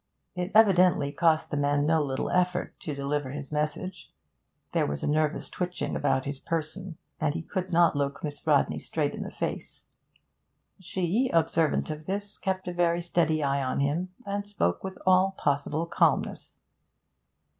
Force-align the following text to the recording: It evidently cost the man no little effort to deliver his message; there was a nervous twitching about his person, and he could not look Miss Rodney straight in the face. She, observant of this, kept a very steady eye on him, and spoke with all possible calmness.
It 0.35 0.51
evidently 0.55 1.11
cost 1.11 1.51
the 1.51 1.57
man 1.57 1.85
no 1.85 2.01
little 2.01 2.31
effort 2.31 2.73
to 2.79 2.95
deliver 2.95 3.29
his 3.29 3.51
message; 3.51 4.11
there 4.71 4.87
was 4.87 5.03
a 5.03 5.07
nervous 5.07 5.47
twitching 5.47 5.95
about 5.95 6.25
his 6.25 6.39
person, 6.39 6.97
and 7.19 7.35
he 7.35 7.43
could 7.43 7.71
not 7.71 7.95
look 7.95 8.23
Miss 8.23 8.47
Rodney 8.47 8.79
straight 8.79 9.13
in 9.13 9.21
the 9.21 9.29
face. 9.29 9.85
She, 10.79 11.29
observant 11.31 11.91
of 11.91 12.07
this, 12.07 12.39
kept 12.39 12.67
a 12.67 12.73
very 12.73 12.99
steady 12.99 13.43
eye 13.43 13.61
on 13.61 13.79
him, 13.79 14.09
and 14.25 14.43
spoke 14.43 14.83
with 14.83 14.97
all 15.05 15.35
possible 15.37 15.85
calmness. 15.85 16.57